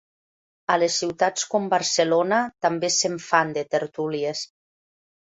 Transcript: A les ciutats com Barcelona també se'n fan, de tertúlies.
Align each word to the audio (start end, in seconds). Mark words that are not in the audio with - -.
A 0.75 0.77
les 0.83 0.95
ciutats 1.01 1.45
com 1.53 1.69
Barcelona 1.75 2.41
també 2.69 2.93
se'n 2.99 3.23
fan, 3.31 3.57
de 3.61 3.69
tertúlies. 3.79 4.47